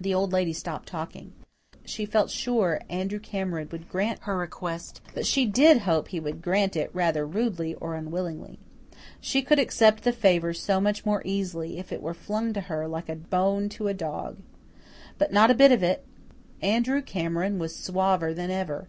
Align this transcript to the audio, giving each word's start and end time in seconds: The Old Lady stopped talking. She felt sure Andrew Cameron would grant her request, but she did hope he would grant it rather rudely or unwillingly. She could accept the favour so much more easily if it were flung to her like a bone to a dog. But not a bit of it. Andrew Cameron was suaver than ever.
The 0.00 0.14
Old 0.14 0.32
Lady 0.32 0.54
stopped 0.54 0.88
talking. 0.88 1.34
She 1.84 2.06
felt 2.06 2.30
sure 2.30 2.80
Andrew 2.88 3.18
Cameron 3.18 3.68
would 3.70 3.90
grant 3.90 4.20
her 4.20 4.38
request, 4.38 5.02
but 5.12 5.26
she 5.26 5.44
did 5.44 5.80
hope 5.80 6.08
he 6.08 6.18
would 6.18 6.40
grant 6.40 6.76
it 6.76 6.88
rather 6.94 7.26
rudely 7.26 7.74
or 7.74 7.94
unwillingly. 7.94 8.58
She 9.20 9.42
could 9.42 9.58
accept 9.58 10.02
the 10.02 10.12
favour 10.12 10.54
so 10.54 10.80
much 10.80 11.04
more 11.04 11.20
easily 11.26 11.78
if 11.78 11.92
it 11.92 12.00
were 12.00 12.14
flung 12.14 12.54
to 12.54 12.60
her 12.72 12.88
like 12.88 13.10
a 13.10 13.16
bone 13.16 13.68
to 13.76 13.88
a 13.88 13.92
dog. 13.92 14.38
But 15.18 15.30
not 15.30 15.50
a 15.50 15.54
bit 15.54 15.72
of 15.72 15.82
it. 15.82 16.06
Andrew 16.62 17.02
Cameron 17.02 17.58
was 17.58 17.76
suaver 17.76 18.34
than 18.34 18.50
ever. 18.50 18.88